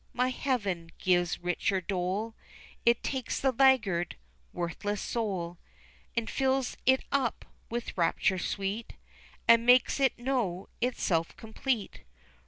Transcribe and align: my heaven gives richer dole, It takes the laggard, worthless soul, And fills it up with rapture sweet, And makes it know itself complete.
my 0.13 0.29
heaven 0.29 0.89
gives 0.97 1.43
richer 1.43 1.79
dole, 1.79 2.33
It 2.87 3.03
takes 3.03 3.39
the 3.39 3.51
laggard, 3.51 4.15
worthless 4.51 4.99
soul, 4.99 5.59
And 6.17 6.27
fills 6.27 6.75
it 6.87 7.03
up 7.11 7.45
with 7.69 7.95
rapture 7.95 8.39
sweet, 8.39 8.95
And 9.47 9.63
makes 9.63 9.99
it 9.99 10.17
know 10.17 10.69
itself 10.81 11.35
complete. 11.37 12.01